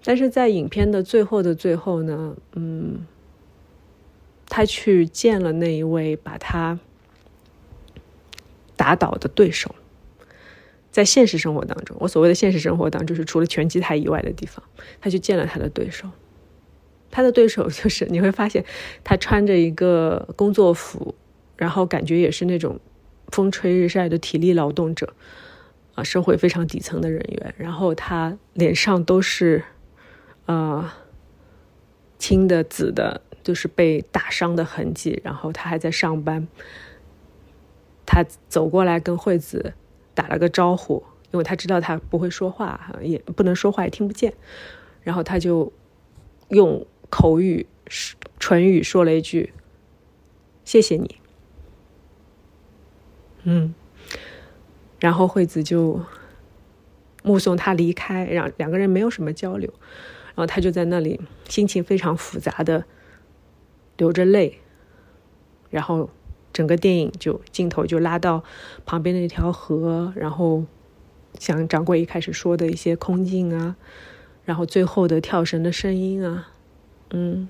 [0.02, 3.06] 但是在影片的最后的最后呢，嗯，
[4.48, 6.78] 他去见了那一位把他
[8.76, 9.74] 打倒的对手。
[10.90, 14.64] 在现实生活当中，我所谓的现实生活当中，就是除了拳击台以外的地方，
[15.00, 16.08] 他去见了他的对手。
[17.12, 18.64] 他的对手就是你会发现，
[19.02, 21.14] 他穿着一个工作服，
[21.56, 22.78] 然后感觉也是那种
[23.32, 25.12] 风吹日晒的体力劳动者，
[25.94, 27.54] 啊，社会非常底层的人员。
[27.56, 29.64] 然后他脸上都是，
[30.46, 30.88] 呃，
[32.18, 35.20] 青的、紫的，就是被打伤的痕迹。
[35.24, 36.46] 然后他还在上班。
[38.06, 39.74] 他走过来跟惠子。
[40.20, 44.34] 打了个招呼，因为他知道他不会说话，也不能说话，也听不见。
[45.02, 45.72] 然后他就
[46.50, 47.66] 用口语、
[48.38, 49.54] 唇语说了一句
[50.62, 51.16] ：“谢谢你。”
[53.44, 53.74] 嗯，
[54.98, 56.04] 然后惠子就
[57.22, 59.72] 目送他离开，让两个人没有什么交流。
[60.34, 62.84] 然后他就在那里，心情非常复杂的
[63.96, 64.58] 流着泪，
[65.70, 66.10] 然后。
[66.52, 68.42] 整个电影就镜头就拉到
[68.84, 70.64] 旁边的一条河，然后
[71.38, 73.76] 像掌柜一开始说的一些空镜啊，
[74.44, 76.52] 然后最后的跳绳的声音啊，
[77.10, 77.48] 嗯，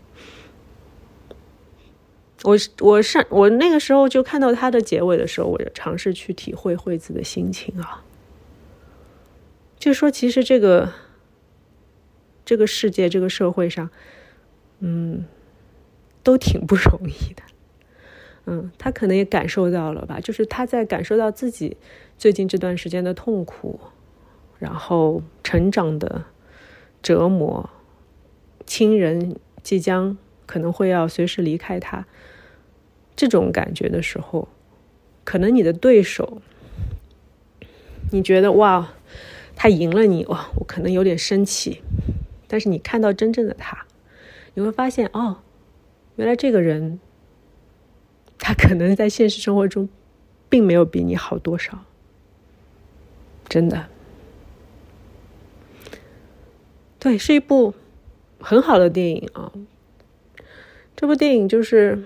[2.42, 8.04] 我我上我那个时候就看到他的结尾的时候，我就尝试去体会惠子的心情啊，
[9.78, 10.92] 就说其实这个
[12.44, 13.88] 这个世界这个社会上，
[14.80, 15.24] 嗯，
[16.22, 17.42] 都挺不容易的。
[18.46, 21.76] 嗯，他可能也感受到了吧，就是他在感受到自己
[22.16, 23.78] 最近这段时间的痛苦，
[24.58, 26.24] 然后成长的
[27.02, 27.68] 折磨，
[28.66, 32.06] 亲人即将可能会要随时离开他，
[33.14, 34.48] 这种感觉的时候，
[35.22, 36.40] 可能你的对手，
[38.10, 38.92] 你觉得哇，
[39.54, 41.82] 他赢了你哇，我可能有点生气，
[42.48, 43.86] 但是你看到真正的他，
[44.54, 45.42] 你会发现哦，
[46.16, 46.98] 原来这个人。
[48.40, 49.88] 他可能在现实生活中，
[50.48, 51.84] 并没有比你好多少，
[53.48, 53.86] 真的。
[56.98, 57.74] 对，是一部
[58.40, 59.52] 很好的电影啊。
[60.96, 62.02] 这部电影就是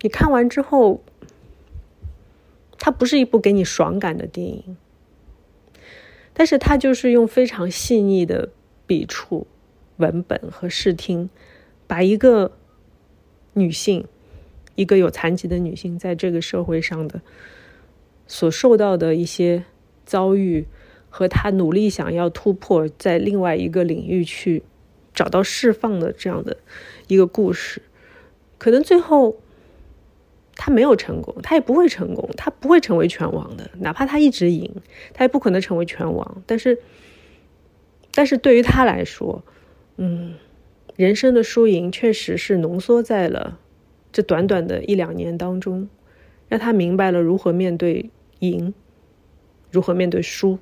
[0.00, 1.04] 你看完之后，
[2.78, 4.76] 它不是一部给你爽感的电影，
[6.32, 8.48] 但是它就是用非常细腻的
[8.86, 9.46] 笔触、
[9.98, 11.30] 文本和视听，
[11.86, 12.52] 把一个
[13.52, 14.06] 女性。
[14.76, 17.20] 一个有残疾的女性在这个社会上的
[18.28, 19.64] 所受到的一些
[20.04, 20.66] 遭遇
[21.10, 24.62] 和她努力想要突破在另外一个领域去
[25.12, 26.58] 找到释放的这样的
[27.08, 27.82] 一个故事，
[28.58, 29.36] 可能最后
[30.54, 34.70] 他没有成功，他也不会成功，他不会成为拳王的，哪怕他一直赢，
[35.12, 36.42] 他也不可能成为拳王。
[36.46, 36.78] 但是，
[38.14, 39.42] 但是对于他来说，
[39.96, 40.34] 嗯，
[40.96, 43.58] 人生的输赢确实是浓缩在了
[44.16, 45.90] 这短短的一两年当中，
[46.48, 48.72] 让他明白了如何面对赢，
[49.70, 50.58] 如何面对输。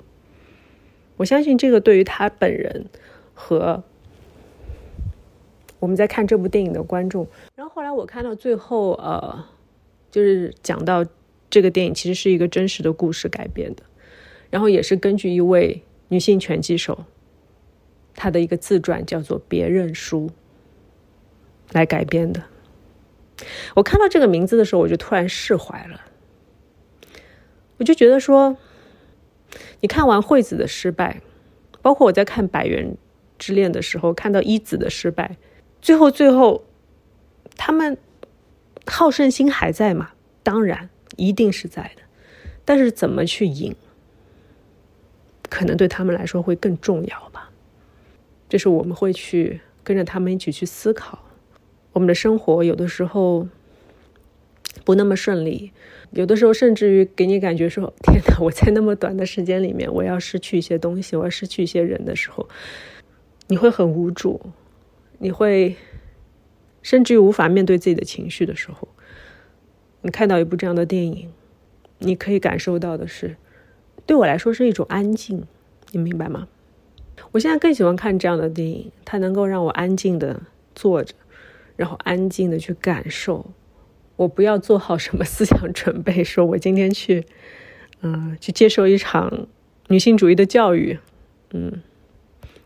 [1.16, 2.86] 我相信这个对于他本人
[3.32, 3.84] 和
[5.78, 9.46] 我们在看这部电影的观众，然后后来我看到最后，呃，
[10.10, 11.06] 就是讲到
[11.48, 13.84] 这个电影其实是一个真实的故事改编的，
[14.50, 17.04] 然后也是根据一位女性拳击手
[18.16, 20.26] 她的一个自传叫做《别认输》
[21.70, 22.42] 来改编的。
[23.74, 26.00] 我看到这个名字的时候，我就突然释怀了，
[27.78, 28.56] 我就觉得说。
[29.80, 31.20] 你看完惠子的失败，
[31.82, 32.96] 包括我在看《百元
[33.38, 35.36] 之恋》的时候，看到一子的失败，
[35.82, 36.64] 最后最后，
[37.54, 37.96] 他们
[38.86, 40.12] 好胜心还在吗？
[40.42, 42.02] 当然，一定是在的。
[42.64, 43.76] 但是怎么去赢，
[45.50, 47.50] 可能对他们来说会更重要吧。
[48.48, 51.18] 这是我们会去跟着他们一起去思考。
[51.94, 53.48] 我们的生活有的时候
[54.84, 55.72] 不那么顺利。
[56.10, 62.48] 有的时候，甚至于给你感觉说：“天哪，我在那么短的时间里面，我要失去一些东西，我要失去一些人的时候，
[63.48, 64.40] 你会很无助，
[65.18, 65.74] 你会
[66.82, 68.86] 甚至于无法面对自己的情绪的时候，
[70.02, 71.32] 你看到一部这样的电影，
[71.98, 73.34] 你可以感受到的是，
[74.06, 75.44] 对我来说是一种安静，
[75.90, 76.46] 你明白吗？
[77.32, 80.42] 我现在更喜欢看这样的电影，它能够让我安静的
[80.76, 81.12] 坐着，
[81.76, 83.46] 然后安静的去感受。”
[84.16, 87.26] 我不要做好什么思想准备，说我今天去，
[88.00, 89.48] 嗯，去接受一场
[89.88, 90.96] 女性主义的教育，
[91.50, 91.82] 嗯，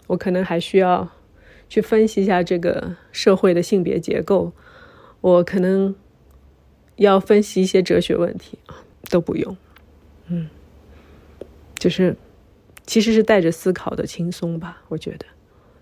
[0.08, 1.10] 我可能还需要
[1.70, 4.52] 去分析一下这个社会的性别结构，
[5.22, 5.94] 我可能
[6.96, 9.56] 要分析一些哲学问题啊，都不用，
[10.26, 10.50] 嗯，
[11.78, 12.14] 就是
[12.84, 15.24] 其实是带着思考的轻松吧，我觉得。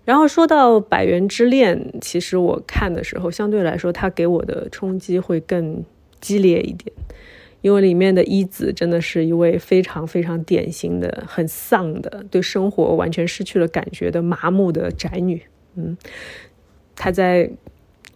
[0.07, 5.83] 然后说到《百元之恋》，其实我看的时候，相对来说，它给我的冲击会更
[6.21, 6.89] 激烈一点，
[7.59, 15.41] 因为里面的一子真的是一位非常非常典型的、很丧的、对生活完全失去了感觉的麻木的宅女。
[15.75, 15.97] 嗯，
[16.95, 17.51] 她在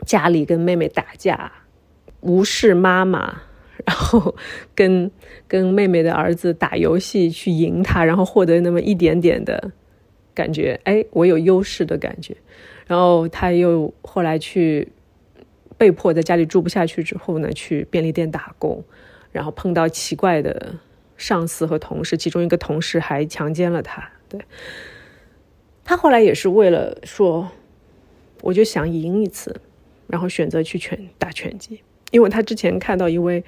[0.06, 1.52] 家里跟妹妹打架，
[2.22, 3.42] 无视妈妈，
[3.86, 4.34] 然后
[4.74, 5.12] 跟
[5.46, 9.74] 跟妹妹的儿子打游戏去赢他，然后获得那么一点点的。
[10.34, 12.36] 感觉哎，我有优势的感觉，
[12.88, 14.88] 然后他又后来去
[15.78, 18.84] 被迫在家里住不下去之后呢，去便利店打工，
[19.32, 20.76] 然后碰到奇怪的
[21.18, 24.12] 上司和同事，其中一个同事还强奸了他。
[24.30, 24.40] 对，
[25.84, 27.50] 他后来也是为了说，
[28.42, 29.60] 我就想赢一次，
[30.08, 33.44] 然后选择去拳打拳击，因为他之前看到一位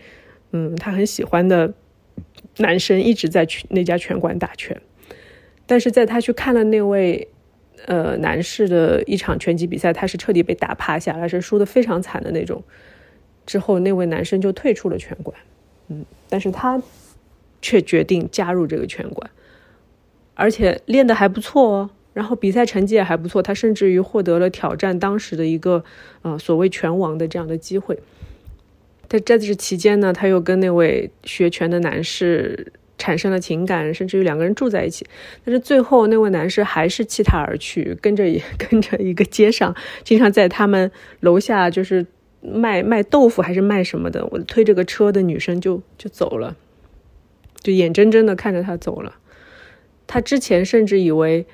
[0.52, 1.74] 嗯他很喜欢的
[2.58, 4.82] 男生一直在去那家拳馆打拳。
[5.74, 7.28] 但是在他去看了那位，
[7.88, 12.64] 呃，男士的一场拳击比赛，他是彻底被打趴下来，是输的非常惨的那种。
[13.48, 15.36] 之后那位男生就退出了拳馆，
[15.88, 16.80] 嗯，但是他
[17.60, 19.32] 却决定加入这个拳馆，
[20.36, 25.84] 而且练的还不错哦，然后比赛成绩也还不错，他甚至于获得了挑战当时的一个
[26.22, 27.98] 呃所谓拳王的这样的机会。
[29.08, 32.74] 在在这期间呢，他又跟那位学拳的男士。
[33.04, 35.06] 产生了情感，甚至于两个人住在一起，
[35.44, 40.90] 但是最后那位男士还是弃她而去，跟着也 跟着一个街上，经常在他们
[41.20, 42.06] 楼下就是
[42.40, 46.56] 卖卖豆腐还是卖什么的，我推这个车的女生就就走了，
[47.62, 49.18] 就眼睁睁的看着他走了。
[50.08, 51.46] 他之前甚至以为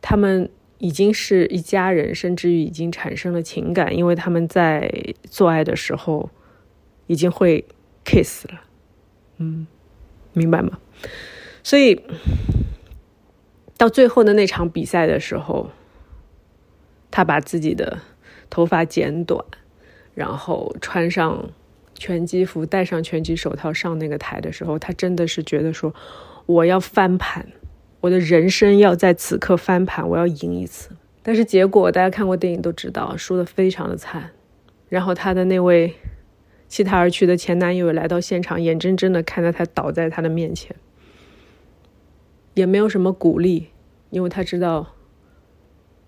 [0.00, 4.90] 他们已经是一家人，甚至于已经产生了情感，因为他们在
[5.28, 6.30] 做爱的时候
[7.08, 7.62] 已经会
[8.06, 8.62] kiss 了，
[9.36, 9.66] 嗯。
[10.32, 10.78] 明白吗？
[11.62, 12.00] 所以
[13.76, 15.70] 到最后的那场比赛的时候，
[17.10, 17.98] 他把自己的
[18.48, 19.44] 头发剪短，
[20.14, 21.50] 然后穿上
[21.94, 25.94] 拳击服，戴上拳击手套上那个台的时候，他真的是觉得说
[26.46, 27.46] ：“我要翻盘，
[28.00, 30.90] 我的人生要在此刻翻盘，我要赢一次。”
[31.22, 34.30] 但是结果大家看过电影都知道，输的非常的惨。
[34.88, 35.94] 然后他的那位。
[36.72, 40.74] 弃他而去的前男友来到现场，眼睁睁的看着他倒在他的面前，
[42.54, 43.68] 也没有什么鼓励，
[44.08, 44.94] 因为他知道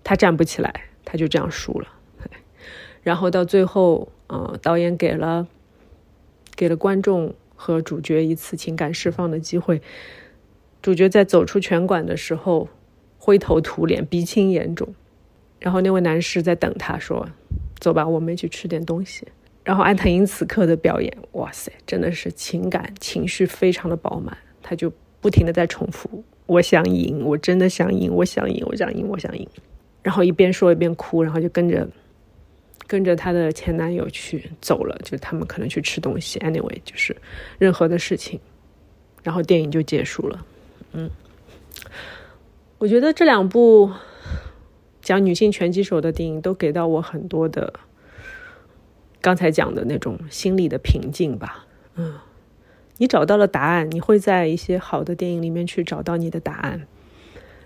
[0.03, 1.87] 他站不起来，他就这样输了。
[3.03, 5.47] 然后到最后，呃，导演给了
[6.55, 9.83] 给了观众和主角一次情感释放的机会，
[10.81, 12.67] 主角在走出拳馆的时候，
[13.19, 14.95] 灰头土脸，鼻青眼肿。
[15.59, 17.29] 然后那位男士在等他，说
[17.79, 19.27] ：“走吧，我们一起吃点东西。”
[19.65, 24.37] 然后安藤英此刻的表演，哇塞，真的是情感情绪非常的饱满。
[24.61, 29.47] 他就不停的在重复：“我想赢，我真的想赢，我想赢，我想赢，我想赢。”
[30.03, 31.87] 然后一边说一边哭，然后就跟着
[32.85, 36.37] 跟着她的前男友去走了，就他们可能去吃东西。
[36.39, 37.15] Anyway，就是
[37.57, 38.39] 任何的事情，
[39.23, 40.45] 然后电影就结束了。
[40.93, 41.09] 嗯，
[42.77, 43.91] 我觉得这两部
[45.01, 47.73] 讲女性拳击手的电影都给到我很多的
[49.25, 51.65] 刚才讲的那种心理的平静吧。
[51.95, 52.13] 嗯，
[52.97, 56.85] 你找到了答案，你会在一些好的电影里面去找到你的答案，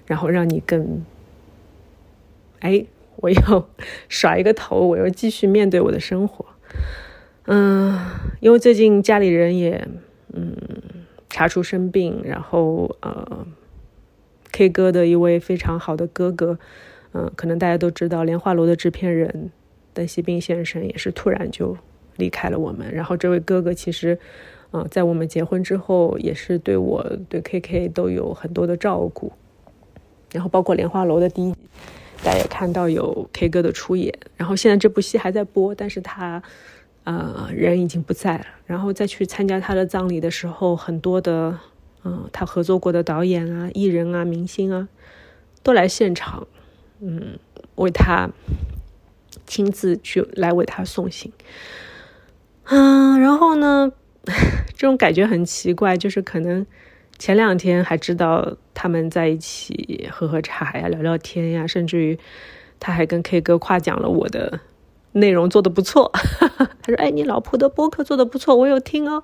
[0.06, 1.04] 然后让你更
[2.62, 2.86] 哎，
[3.18, 3.70] 我又
[4.08, 6.46] 甩一个头，我又继续面对我的生活。
[7.48, 8.00] 嗯，
[8.40, 9.86] 因为最近家里人也
[10.32, 10.56] 嗯。
[11.32, 13.46] 查出生病，然后呃
[14.52, 16.58] ，K 歌的一位非常好的哥哥，
[17.14, 19.52] 嗯，可能大家都知道，《莲花楼》的制片人
[20.00, 21.76] 邓锡斌先生也是突然就
[22.16, 22.90] 离开了我们。
[22.94, 24.18] 然后这位哥哥其实，
[24.72, 29.30] 嗯，在我们结婚之后，也是对我对 KK 都有很多的照顾。
[30.32, 31.58] 然后包括《莲花楼》的第一集，
[32.24, 34.18] 大家也看到有 K 歌的出演。
[34.38, 36.42] 然后现在这部戏还在播，但是他。
[37.06, 38.46] 呃，人已经不在了。
[38.68, 41.58] 然后再去参加他的葬礼的时候，很多的，
[42.04, 44.88] 嗯，他合作过的导演啊、艺人啊、明星啊，
[45.64, 46.46] 都来现场，
[47.00, 47.40] 嗯，
[47.76, 48.30] 为他
[49.46, 51.32] 亲自去来为他送行。
[52.66, 53.92] 嗯，然后呢，
[54.76, 56.66] 这种感觉很奇怪，就是可能
[57.18, 62.18] 前两天还知道他们在一起喝喝茶呀、聊聊天呀，甚至于
[62.80, 64.60] 他还跟 K 歌夸奖了我的。
[65.14, 69.24] 内容做的不错， 他说：“哎，你老婆的播客做的不错，我有听哦。”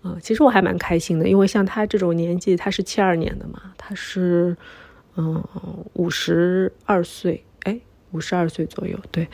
[0.00, 4.56] 啊，其实我还蛮开心的，因为像他这种年纪，他是七二年的嘛，他是
[5.16, 5.42] 嗯
[5.94, 7.44] 五十二岁，
[8.12, 9.28] 五十二岁左右，对，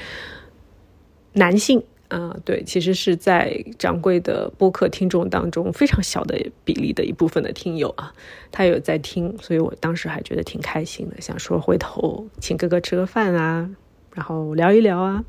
[1.33, 8.13] 男性啊，对，其实是在掌柜的播客听众当中非常小的比例的一部分的听友啊，
[8.53, 13.71] 他有在听，所以我当时还觉得挺开心的，想说回头请哥哥吃个饭啊，
[14.13, 15.25] 然后聊一聊啊。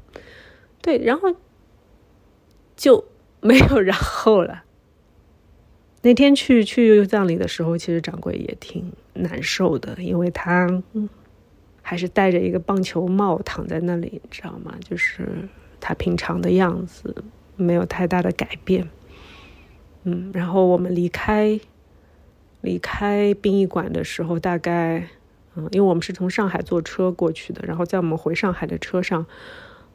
[0.81, 1.35] 对，然后
[2.75, 3.05] 就
[3.41, 4.63] 没有然后了。
[6.03, 10.83] 那天去去葬礼的时候，其实掌柜也挺难受的，因为他
[11.87, 14.73] 还是戴着一个棒球帽躺在那里，你知道吗？
[14.83, 15.47] 就是
[15.79, 17.15] 他平常的样子，
[17.55, 18.89] 没有太大的改变。
[20.03, 21.59] 嗯，然后我们离开
[22.61, 25.07] 离开殡仪馆的时候，大概
[25.55, 29.27] 嗯，因为我们是从上海坐车过去的，然后在我们回上海的车上。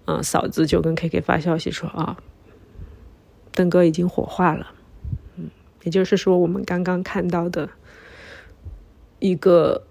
[0.07, 2.17] 嗯，嫂子就跟 K K 发消息说啊，
[3.53, 4.73] 邓哥已经火化了。
[5.37, 5.51] 嗯，
[5.83, 7.69] 也就是说，我们刚刚看到的
[9.19, 9.85] 一个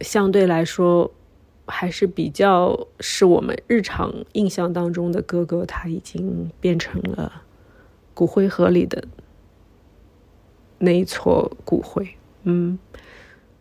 [0.00, 1.10] 相对来说
[1.66, 7.42] 还是比较是我们日常印象当中的哥哥，他已经变成了
[8.14, 9.04] 骨灰盒里的
[10.78, 12.08] 那一撮骨灰。
[12.44, 12.78] 嗯，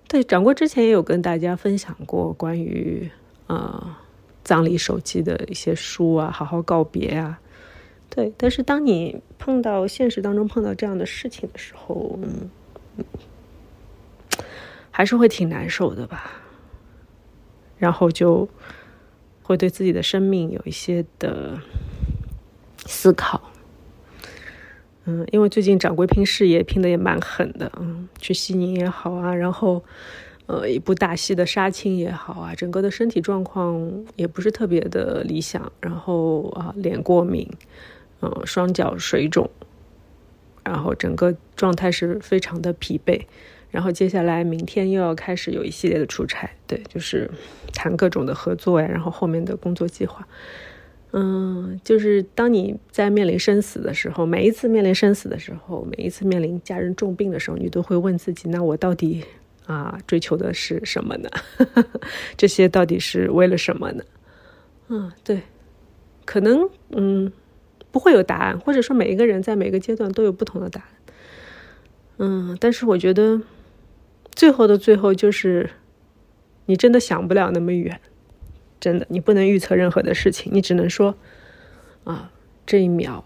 [0.07, 3.09] 对，掌柜之前也有跟大家分享过关于
[3.47, 4.01] 啊。
[4.43, 7.39] 葬礼手机的一些书啊，好好告别啊，
[8.11, 8.31] 对。
[8.37, 12.47] 但是当你碰到现实当中碰到这样的事情的时候，嗯
[14.91, 16.31] 还是会挺难受的吧。
[17.77, 18.47] 然后就
[19.43, 21.59] 会对自己的生命有一些的
[22.85, 23.51] 思考。
[25.05, 29.83] 嗯，因为最近掌柜拼事业拼的也蛮狠的，嗯，去西宁也好啊，然后。
[30.47, 37.49] 呃，一部大戏的杀青也好啊，整个的身体状况也不是特别的理想，然后啊，脸过敏，
[38.21, 39.49] 嗯，双脚水肿，
[40.63, 43.19] 然后整个状态是非常的疲惫，
[43.71, 47.29] 然后接下来明天又要开始有一系列的出差，对，就是
[47.73, 50.27] 谈各种的合作呀，然后后面的工作计划，
[51.11, 59.23] 嗯，就是当你在面临生死的时候，每一次面临生死的时候，每一次面临家人重病的时候，你都会问自己，那我到底？
[59.67, 61.29] 啊，追求的是什么呢？
[62.37, 64.03] 这些到底是为了什么呢？
[64.89, 65.41] 嗯，对，
[66.23, 67.31] 可能嗯
[67.89, 70.89] 不会有答案，或者说每一个人在每个阶段都有不同的答案。
[72.19, 73.41] 嗯，但是我觉得
[74.35, 75.69] 最后的最后就是
[76.65, 77.99] 你真的想不了那么远，
[78.79, 81.15] 真的你不能预测任何的事情，你只能说
[82.03, 82.31] 啊，
[82.65, 83.23] 这一秒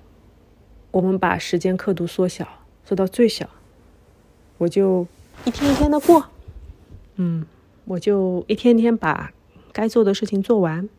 [0.92, 2.48] 我们把时间刻度缩小，
[2.86, 3.50] 缩到最小，
[4.60, 5.08] 我就。
[5.46, 6.26] 一天一天的过，
[7.16, 7.46] 嗯，
[7.86, 9.32] 我就一天天把
[9.72, 10.90] 该做的事情做完，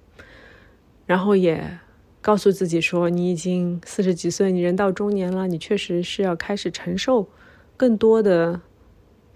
[1.04, 1.78] 然后也
[2.22, 7.28] 告诉自己说，你已经四十几岁，你人到中年了，你确实是要开始承受
[7.76, 8.62] 更多的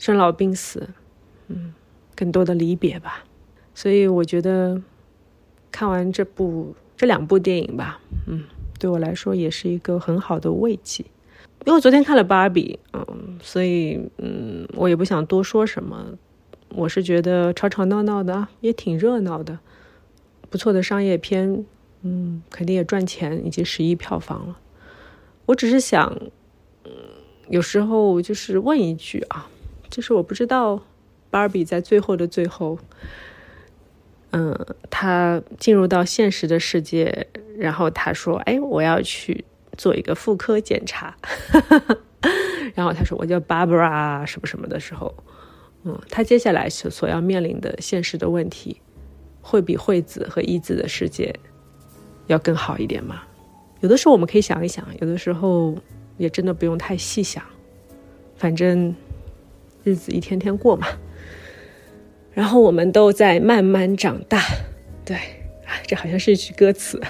[0.04, 0.86] 生老病死，
[1.48, 1.72] 嗯，
[2.14, 3.24] 更多的离别吧。
[3.74, 4.78] 所以我觉得
[5.72, 8.44] 看完这部这两部电影吧，嗯，
[8.78, 11.02] 对我来说也是一个很好的慰藉。
[11.64, 16.06] 因为昨天看了芭比，嗯，所以嗯，我也不想多说什么。
[16.68, 19.58] 我是觉得吵吵闹闹的也挺热闹的，
[20.50, 21.64] 不错的商业片，
[22.02, 24.58] 嗯，肯定也赚钱，已经十亿票房了。
[25.46, 26.14] 我只是想，
[26.84, 26.92] 嗯，
[27.48, 29.48] 有时候就是问一句啊，
[29.94, 30.82] 就是我不知道
[31.30, 32.78] 芭比在最后的最后，
[34.32, 39.44] 嗯，他进入到现实的世界，然后他说：“哎，我要去。”
[39.76, 41.16] 做一个妇科检查，
[42.76, 45.12] 然后他说我叫 Barbara 什么什么的时候，
[45.82, 48.80] 嗯，他接下来所所要面临的现实的问题，
[49.42, 51.34] 会比惠子和一子的世界
[52.28, 53.24] 要更好一点吗？
[53.80, 55.76] 有的时候我们可以想一想，有的时候
[56.18, 57.42] 也真的不用太细想，
[58.36, 58.94] 反正
[59.84, 60.88] 日子一天天过嘛。
[62.32, 64.42] 然后我们都在慢慢长大，
[65.04, 65.14] 对，
[65.64, 67.00] 啊这好像是一句歌词。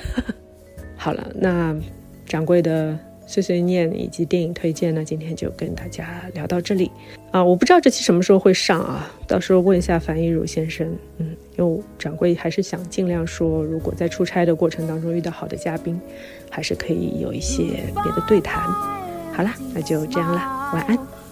[0.95, 1.75] 好了，那。
[2.27, 6.91] 掌柜的碎碎念以及电影推荐呢，今天就跟大家聊到这里
[7.31, 7.45] 啊！
[7.45, 10.91] 我不知道这期什么时候会上啊，到时候问一下樊一儒先生。
[11.19, 16.01] 嗯，因为掌柜还是想尽量说，如果在出差的过程当中遇到好的嘉宾，
[16.51, 18.65] 还是可以有一些别的对谈。
[19.33, 20.39] 好了，那就这样了，
[20.73, 21.24] 晚安。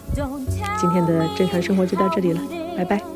[0.79, 2.41] 今天的正常生活就到这里了，
[2.77, 3.12] 拜拜。